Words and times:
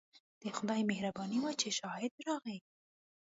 د 0.41 0.43
خدای 0.57 0.81
مهرباني 0.91 1.37
وه 1.41 1.51
چې 1.61 1.69
شاهد 1.79 2.13
راغی. 2.27 2.57